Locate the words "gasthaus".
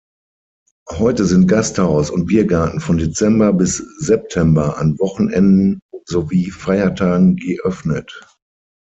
1.47-2.09